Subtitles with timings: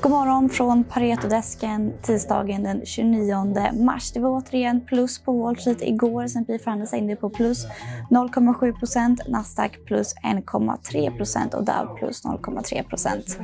[0.00, 4.12] God morgon från Paretodesken tisdagen den 29 mars.
[4.12, 6.24] Det var återigen plus på Wall Street igår.
[6.24, 7.66] S&P förhandlades in på plus
[8.10, 13.38] 0,7 procent, Nasdaq plus 1,3 procent och Dow plus 0,3 procent.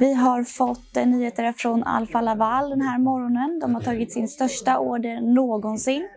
[0.00, 3.58] Vi har fått eh, nyheter från Alfa Laval den här morgonen.
[3.60, 6.08] De har tagit sin största order någonsin.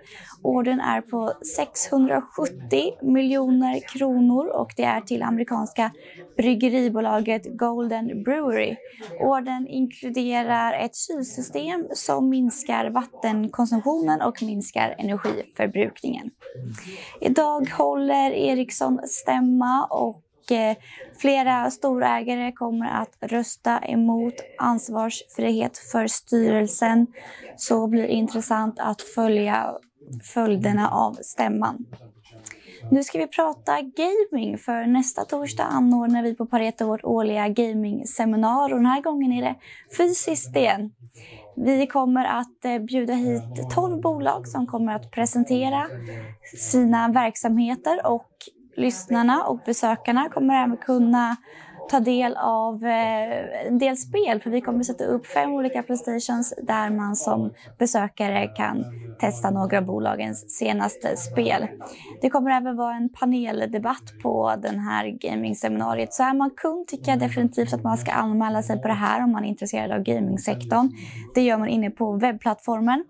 [0.42, 2.52] Ordern är på 670
[3.02, 5.92] miljoner kronor och det är till amerikanska
[6.38, 8.76] bryggeribolaget Golden Brewery.
[9.20, 16.30] Ordern inkluderar ett kylsystem som minskar vattenkonsumtionen och minskar energiförbrukningen.
[17.22, 20.22] Idag håller Ericsson stämma och
[20.52, 20.78] Eh,
[21.18, 27.08] flera storägare kommer att rösta emot ansvarsfrihet för styrelsen.
[27.58, 29.74] Så blir det intressant att följa
[30.34, 31.86] följderna av stämman.
[32.92, 38.64] Nu ska vi prata gaming, för nästa torsdag anordnar vi på Pareto vårt årliga gaming-seminar
[38.72, 39.56] och den här gången är det
[39.98, 40.92] fysiskt igen.
[41.56, 43.44] Vi kommer att eh, bjuda hit
[43.76, 45.88] 12 bolag som kommer att presentera
[46.58, 48.30] sina verksamheter och
[48.76, 51.38] lyssnarna och besökarna kommer även kunna
[51.90, 56.54] ta del av eh, en del spel för vi kommer sätta upp fem olika Playstations
[56.62, 58.86] där man som besökare kan
[59.20, 61.68] testa några av bolagens senaste spel.
[62.22, 66.14] Det kommer även vara en paneldebatt på den här gamingseminariet.
[66.14, 69.24] Så är man kund tycker jag definitivt att man ska anmäla sig på det här
[69.24, 70.90] om man är intresserad av gamingsektorn.
[71.36, 73.04] Det gör man inne på webbplattformen.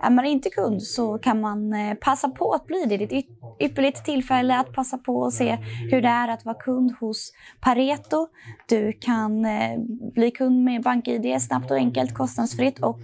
[0.00, 2.96] Är man inte kund så kan man eh, passa på att bli det.
[2.96, 5.58] Det är ett ypperligt tillfälle att passa på och se
[5.90, 8.28] hur det är att vara kund hos Pareto.
[8.68, 9.78] Du kan eh,
[10.14, 13.00] bli kund med BankID snabbt och enkelt, kostnadsfritt och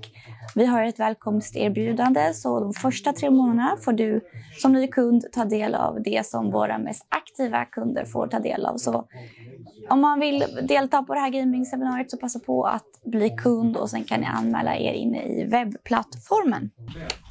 [0.55, 4.21] vi har ett välkomsterbjudande så de första tre månaderna får du
[4.59, 8.67] som ny kund ta del av det som våra mest aktiva kunder får ta del
[8.67, 8.77] av.
[8.77, 9.05] Så
[9.89, 13.91] om man vill delta på det här gaming-seminariet så passa på att bli kund och
[13.91, 16.71] sen kan ni anmäla er inne i webbplattformen.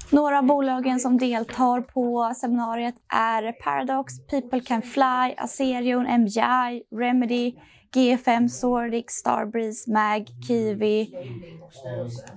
[0.10, 7.54] Några av bolagen som deltar på seminariet är Paradox, People Can Fly, Aserion, MGI, Remedy,
[7.94, 11.14] GFM, Zordic, Starbreeze, MAG, Kiwi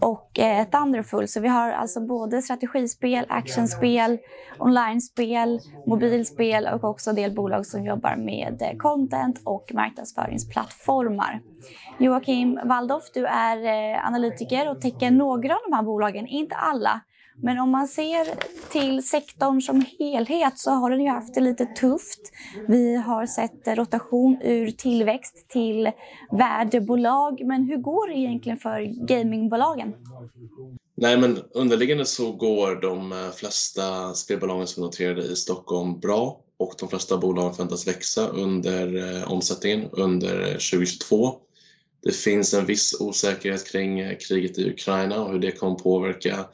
[0.01, 1.29] och eh, Thunderful.
[1.29, 4.19] Så vi har alltså både strategispel, actionspel,
[4.59, 11.41] onlinespel, mobilspel och också en del bolag som jobbar med eh, content och marknadsföringsplattformar.
[11.99, 17.01] Joakim Waldorf, du är eh, analytiker och täcker några av de här bolagen, inte alla.
[17.43, 18.27] Men om man ser
[18.73, 22.21] till sektorn som helhet så har den ju haft det lite tufft.
[22.69, 25.91] Vi har sett rotation ur tillväxt till
[26.33, 27.47] värdebolag.
[27.47, 29.95] Men hur går det egentligen för gamingbolagen?
[30.97, 36.41] Nej, men underliggande så går de eh, flesta spelbolagen som är noterade i Stockholm bra
[36.57, 41.35] och de flesta bolagen förväntas växa under eh, omsättningen under eh, 2022.
[42.03, 46.45] Det finns en viss osäkerhet kring eh, kriget i Ukraina och hur det kommer påverka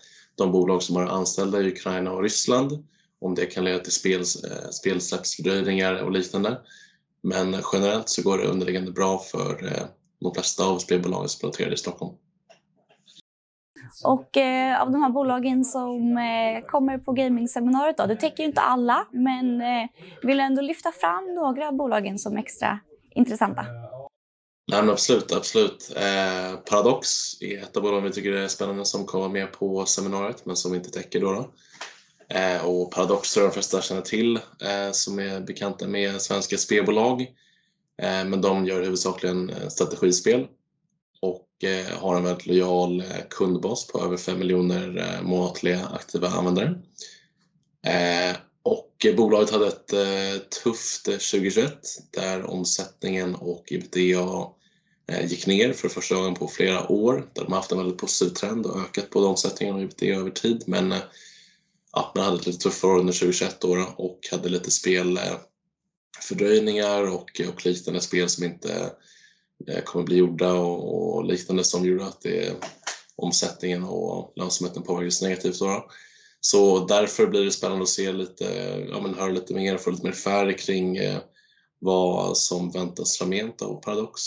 [0.41, 2.85] de bolag som har anställda i Ukraina och Ryssland,
[3.21, 6.59] om det kan leda till spel, eh, spelsläppsfördröjningar och liknande.
[7.23, 9.85] Men generellt så går det underliggande bra för eh,
[10.21, 12.15] de flesta av spelbolagen som är noterade i Stockholm.
[14.05, 18.49] Och eh, av de här bolagen som eh, kommer på gamingseminariet, då, du täcker ju
[18.49, 19.89] inte alla, men eh,
[20.23, 22.79] vill ändå lyfta fram några av bolagen som extra
[23.15, 23.65] intressanta?
[24.71, 25.93] Nej, men absolut, absolut.
[25.97, 27.09] Eh, Paradox
[27.43, 30.73] är ett av bolagen vi tycker är spännande som kommer med på seminariet men som
[30.73, 31.21] vi inte täcker.
[31.21, 31.53] Då, då.
[32.35, 36.57] Eh, och Paradox tror jag de flesta känner till eh, som är bekanta med svenska
[36.57, 37.21] spelbolag.
[38.03, 40.47] Eh, men de gör huvudsakligen eh, strategispel
[41.21, 46.29] och eh, har en väldigt lojal eh, kundbas på över 5 miljoner eh, månatliga aktiva
[46.29, 46.75] användare.
[48.63, 51.73] Och bolaget hade ett tufft 2021
[52.11, 54.01] där omsättningen och ebitda
[55.11, 57.31] Eh, gick ner för första gången på flera år.
[57.35, 60.31] Där de har haft en väldigt positiv trend och ökat både omsättningen och det över
[60.31, 60.65] tid.
[60.67, 60.99] Men eh,
[61.93, 67.15] ja, man hade ett lite tuffare år under 2021 då och hade lite spelfördröjningar eh,
[67.15, 68.93] och, och liknande spel som inte
[69.85, 72.53] kommer bli gjorda och, och liknande som gjorde att det,
[73.17, 75.59] omsättningen och lönsamheten påverkades negativt.
[75.59, 75.91] Då.
[76.41, 78.45] Så därför blir det spännande att se lite,
[78.91, 80.99] ja, men höra lite mer, få lite mer färg kring
[81.81, 84.21] vad som väntas framgent av Paradox,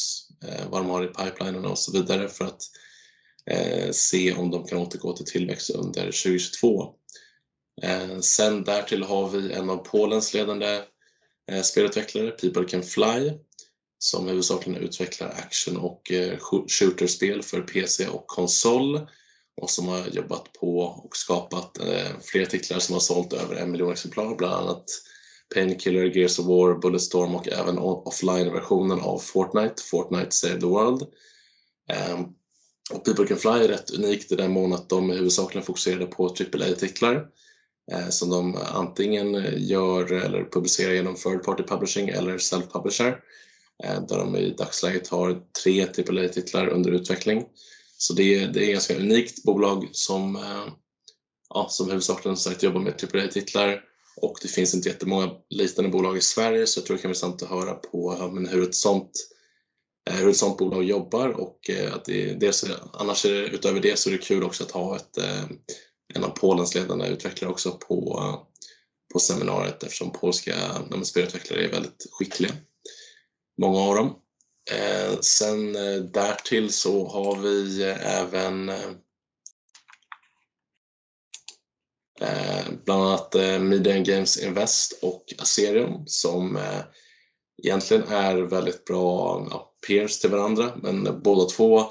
[0.47, 2.61] eh, vad de har i pipelinen och så vidare för att
[3.45, 6.93] eh, se om de kan återgå till tillväxt under 2022.
[7.81, 10.81] Eh, sen därtill har vi en av Polens ledande
[11.51, 13.31] eh, spelutvecklare, People Can Fly,
[13.99, 19.07] som huvudsakligen utvecklar action och eh, shooterspel för PC och konsol
[19.61, 23.71] och som har jobbat på och skapat eh, flera titlar som har sålt över en
[23.71, 24.85] miljon exemplar, bland annat
[25.53, 31.01] Painkiller, Gears of War, Bulletstorm och även offline-versionen av Fortnite, Fortnite Save the World.
[32.11, 32.35] Um,
[32.91, 36.25] och People Can Fly är rätt unikt i den mån att de huvudsakligen fokuserade på
[36.25, 37.27] AAA-titlar
[37.91, 43.17] eh, som de antingen eh, gör eller publicerar genom third party publishing eller self-publisher
[43.83, 47.45] eh, där de i dagsläget har tre AAA-titlar under utveckling.
[47.97, 50.73] Så det är, det är ett ganska unikt bolag som, eh,
[51.49, 53.81] ja, som huvudsakligen sagt jobbar med AAA-titlar
[54.15, 57.15] och det finns inte jättemånga liknande bolag i Sverige så jag tror det kan vara
[57.15, 59.11] intressant att höra på men hur ett sånt
[60.09, 63.79] eh, hur ett sånt bolag jobbar och eh, att det, dels, annars är det, utöver
[63.79, 65.43] det så är det kul också att ha ett, eh,
[66.13, 68.21] en av Polens ledande utvecklare också på,
[69.13, 70.55] på seminariet eftersom polska
[71.03, 72.51] spelutvecklare är väldigt skickliga.
[73.61, 74.15] Många av dem.
[75.21, 75.73] sen
[76.11, 78.71] därtill så har vi även
[82.21, 86.81] Eh, bland annat eh, Media Games Invest och Aserium som eh,
[87.63, 91.83] egentligen är väldigt bra ja, peers till varandra men båda två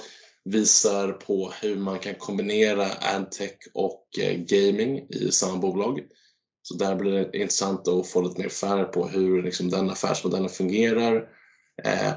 [0.44, 6.00] visar på hur man kan kombinera adtech och gaming i samma bolag.
[6.62, 10.48] Så där blir det intressant att få lite mer färg på hur liksom, den affärsmodellen
[10.48, 11.28] fungerar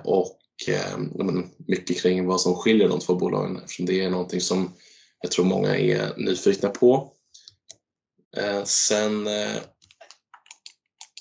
[0.03, 0.39] och
[1.67, 4.73] mycket kring vad som skiljer de två bolagen eftersom det är någonting som
[5.21, 7.14] jag tror många är nyfikna på.
[8.37, 9.61] Eh, sen eh,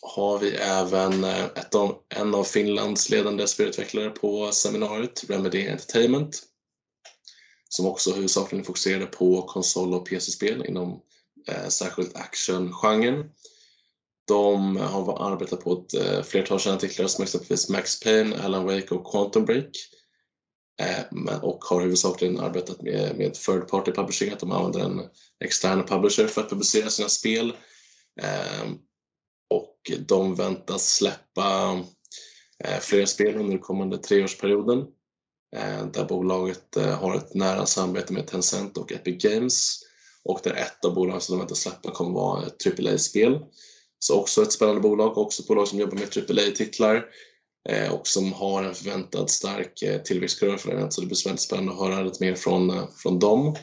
[0.03, 6.43] har vi även eh, ett av, en av Finlands ledande spelutvecklare på seminariet, Remedy Entertainment,
[7.69, 11.01] som också huvudsakligen fokuserade på konsol och PC-spel inom
[11.49, 13.31] eh, särskilt actiongenren.
[14.27, 18.95] De har arbetat på ett eh, flertal kända titlar som exempelvis Max Payne, Alan Wake
[18.95, 20.04] och Quantum Break eh,
[20.81, 25.09] Eh, och har huvudsakligen arbetat med, med third party publishing, att de använder en
[25.45, 27.53] extern publisher för att publicera sina spel.
[28.23, 28.79] Ehm,
[29.51, 29.77] och
[30.07, 31.81] de väntas släppa
[32.65, 34.79] eh, flera spel under den kommande treårsperioden
[35.57, 39.81] eh, där bolaget har ett nära samarbete med Tencent och Epic Games
[40.25, 43.39] och där ett av bolagen som de väntas släppa kommer vara ett AAA-spel.
[43.99, 47.05] Så också ett spännande bolag, också ett bolag som jobbar med AAA-titlar
[47.69, 50.93] Eh, och som har en förväntad stark eh, tillväxtkurva för det.
[50.93, 53.57] Så det blir väldigt spännande att höra lite mer från, eh, från dem.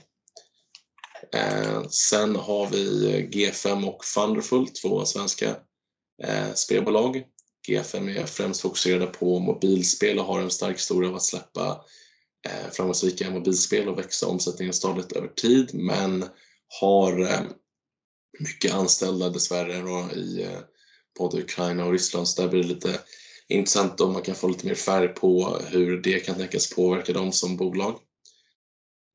[1.90, 2.86] Sen har vi
[3.32, 5.56] G5 och Funderful, två svenska
[6.54, 7.24] spelbolag.
[7.70, 11.86] G5 är främst fokuserade på mobilspel och har en stark historia av att släppa
[12.72, 16.26] framgångsrika mobilspel och växa omsättningen stadigt över tid men
[16.82, 17.30] har
[18.40, 20.48] mycket anställda dessvärre då, i
[21.20, 23.00] både Ukraina och Ryssland så där blir det lite
[23.52, 27.32] intressant om man kan få lite mer färg på hur det kan tänkas påverka dem
[27.32, 28.00] som bolag.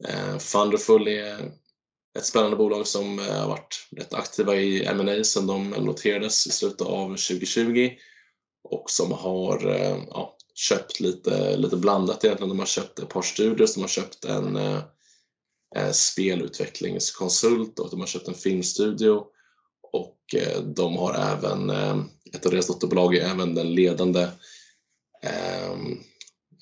[0.08, 1.52] Eh, Funderful är
[2.18, 6.50] ett spännande bolag som eh, har varit rätt aktiva i M&A sedan de noterades i
[6.50, 7.90] slutet av 2020
[8.68, 12.48] och som har eh, ja, köpt lite, lite blandat egentligen.
[12.48, 14.82] De har köpt ett par studios, de har köpt en eh,
[15.76, 19.22] eh, spelutvecklingskonsult och de har köpt en filmstudio
[19.92, 21.96] och eh, de har även, eh,
[22.36, 24.28] ett av deras dotterbolag är även den ledande
[25.22, 25.98] ehm,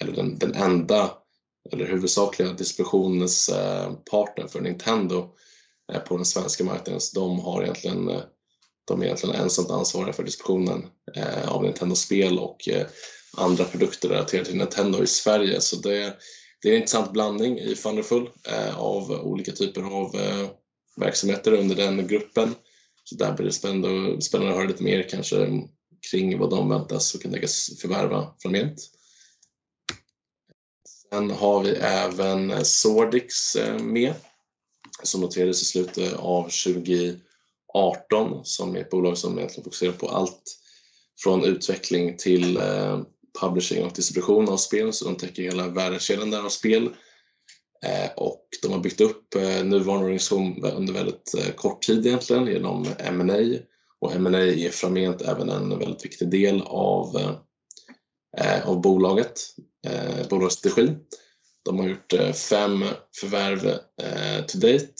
[0.00, 1.10] eller den, den enda
[1.72, 5.34] eller huvudsakliga distributionspartnern eh, för Nintendo
[5.92, 7.00] Eh, på den svenska marknaden.
[7.00, 8.22] Så de, har egentligen, eh,
[8.84, 10.86] de är egentligen ensamt ansvariga för distributionen
[11.16, 12.86] eh, av Nintendo-spel och eh,
[13.36, 15.60] andra produkter relaterade till Nintendo i Sverige.
[15.60, 16.16] Så det,
[16.62, 20.16] det är en intressant blandning i Thunderful eh, av olika typer av
[20.96, 22.54] verksamheter under den gruppen.
[23.04, 25.62] Så där blir det spännande, spännande att höra lite mer kanske
[26.10, 28.90] kring vad de väntas och kan tänkas förvärva framgent.
[31.10, 34.14] Sen har vi även Sordix eh, med
[35.02, 40.58] som noterades i slutet av 2018 som är ett bolag som egentligen fokuserar på allt
[41.22, 43.02] från utveckling till eh,
[43.40, 46.92] publishing och distribution av spel så de täcker hela värdekedjan där av spel eh,
[47.82, 52.46] Eh, och de har byggt upp eh, nuvarande organisation under väldigt eh, kort tid egentligen
[52.46, 53.58] genom M&A
[54.00, 57.36] och M&A är framgent även en väldigt viktig del av,
[58.64, 59.40] av bolaget,
[60.30, 60.96] bolagets strategi.
[61.64, 62.84] De har gjort fem
[63.20, 63.78] förvärv
[64.46, 64.94] to date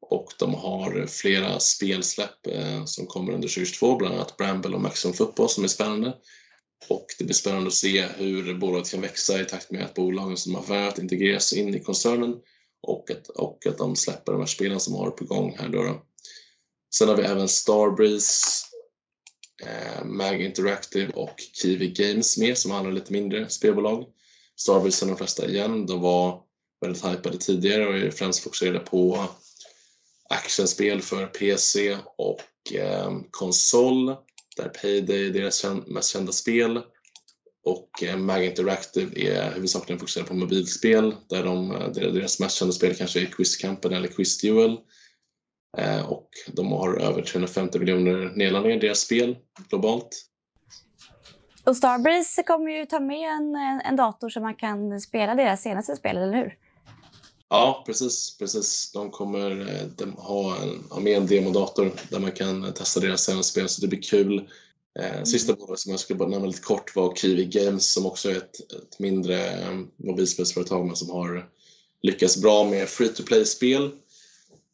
[0.00, 2.38] och de har flera spelsläpp
[2.84, 6.14] som kommer under 2022, bland annat Bramble och Maximum Football som är spännande.
[6.88, 10.36] Och det blir spännande att se hur bolaget kan växa i takt med att bolagen
[10.36, 12.34] som har förvärvat integreras in i koncernen
[12.82, 15.82] och att, och att de släpper de här spelen som har på gång här då.
[15.82, 16.02] då.
[16.94, 18.66] Sen har vi även Starbreeze,
[19.62, 24.04] eh, Mag Interactive och Kiwi Games med som handlar lite mindre spelbolag.
[24.56, 25.86] Starbreeze är de flesta igen.
[25.86, 26.42] De var
[26.80, 29.28] väldigt hypade tidigare och är främst fokuserade på
[30.28, 34.16] actionspel för PC och eh, konsol
[34.56, 36.80] där Payday är deras mest kända spel.
[37.64, 42.72] och eh, Mag Interactive är huvudsakligen fokuserade på mobilspel där de, eh, deras mest kända
[42.72, 44.78] spel kanske är Quizkampen eller Quizduel.
[45.78, 49.36] Eh, och de har över 350 miljoner nedladdningar i deras spel
[49.68, 50.28] globalt.
[51.64, 55.96] Och Starbreeze kommer ju ta med en, en dator så man kan spela deras senaste
[55.96, 56.54] spel, eller hur?
[57.52, 58.36] Ja, precis.
[58.38, 58.90] precis.
[58.92, 63.24] De kommer eh, de ha, en, ha med en demodator där man kan testa deras
[63.24, 64.48] senaste spel, så det blir kul.
[64.98, 65.26] Eh, mm.
[65.26, 68.36] Sista bolaget som jag skulle bara nämna lite kort var Kiwi Games som också är
[68.36, 71.48] ett, ett mindre eh, mobilspelsföretag men som har
[72.02, 73.90] lyckats bra med free to play-spel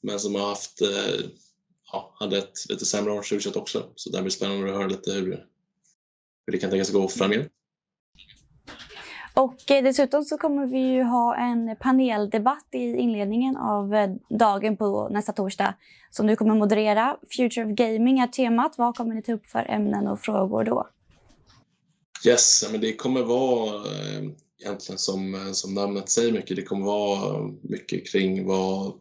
[0.03, 0.83] men som har haft,
[1.93, 3.87] ja, hade ett lite sämre år 2021 också.
[3.95, 5.47] Så det blir spännande att höra lite hur,
[6.47, 7.53] hur det kan tänkas gå framgent.
[9.39, 14.77] Och eh, dessutom så kommer vi ju ha en paneldebatt i inledningen av eh, dagen
[14.77, 15.75] på nästa torsdag
[16.11, 17.17] som du kommer moderera.
[17.37, 18.75] Future of Gaming är temat.
[18.79, 20.89] Vad kommer ni ta upp för ämnen och frågor då?
[22.27, 24.25] Yes, men det kommer vara eh,
[24.65, 26.57] egentligen som, som namnet säger mycket.
[26.57, 28.93] Det kommer vara mycket kring vad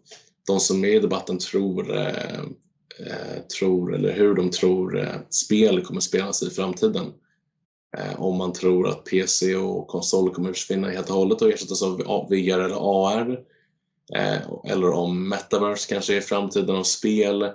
[0.47, 2.41] de som är i debatten tror, eh,
[3.59, 7.13] tror eller hur de tror spel kommer spelas i framtiden.
[7.97, 11.81] Eh, om man tror att PC och konsol kommer försvinna helt och hållet och ersättas
[11.81, 13.39] av VR eller AR.
[14.15, 17.49] Eh, eller om metaverse kanske är framtiden av spel.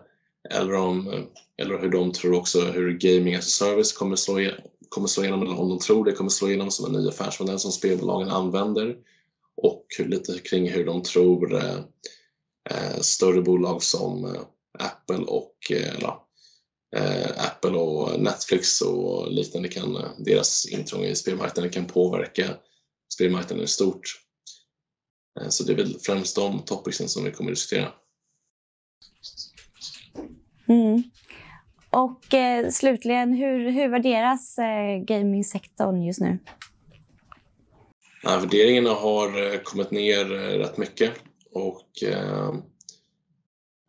[0.50, 4.50] Eller, om, eller hur de tror också hur gaming as a service kommer slå,
[4.88, 7.58] kommer slå igenom, eller om de tror det kommer slå igenom som en ny affärsmodell
[7.58, 8.96] som spelbolagen använder.
[9.56, 11.76] Och lite kring hur de tror eh,
[12.70, 14.36] eh större bolag som
[14.78, 16.02] Apple och eh,
[17.36, 22.44] Apple och Netflix och liknande kan, deras intrång i spelmarknaden kan påverka
[23.14, 24.22] spelmarknaden i stort.
[25.40, 27.92] Eh, så det är väl främst de topicsen som vi kommer att diskutera.
[30.68, 31.02] Mm.
[31.90, 36.38] Och eh, slutligen, hur, hur värderas eh, gamingsektorn just nu?
[38.22, 41.12] Ja, värderingarna har eh, kommit ner eh, rätt mycket
[41.52, 42.54] och eh, eh,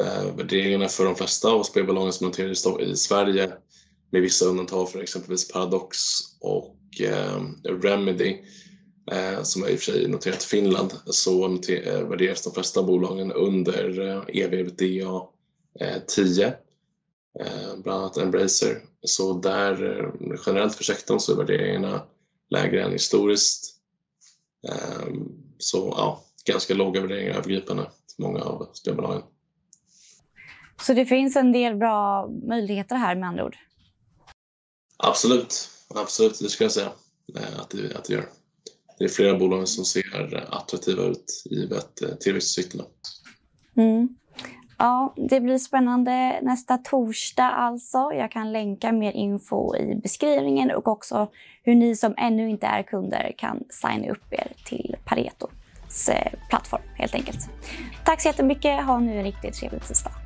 [0.03, 3.51] Eh, värderingarna för de flesta av spelbolagen som noterar i Sverige
[4.11, 5.97] med vissa undantag för exempelvis Paradox
[6.39, 8.37] och eh, Remedy
[9.11, 12.53] eh, som är i och för sig noterat i Finland så noter, eh, värderas de
[12.53, 15.27] flesta bolagen under eh, EVBDA
[15.79, 16.47] eh, 10
[17.39, 18.81] eh, bland annat Embracer.
[19.01, 22.03] Så där eh, generellt för sektorn så är värderingarna
[22.49, 23.69] lägre än historiskt.
[25.57, 29.21] Så ja, ganska låga värderingar övergripande till många av spelbolagen.
[30.81, 33.57] Så det finns en del bra möjligheter här med andra ord?
[34.97, 36.91] Absolut, absolut det skulle jag säga
[37.35, 38.25] eh, att det, att det gör.
[38.97, 42.83] Det är flera bolag som ser attraktiva ut givet eh, tillväxtutsikterna.
[43.75, 44.15] Mm.
[44.77, 47.97] Ja, det blir spännande nästa torsdag alltså.
[47.97, 51.27] Jag kan länka mer info i beskrivningen och också
[51.63, 56.81] hur ni som ännu inte är kunder kan signa upp er till Paretos eh, plattform
[56.95, 57.39] helt enkelt.
[58.05, 58.85] Tack så jättemycket.
[58.85, 60.22] Ha nu en riktigt trevlig tisdag.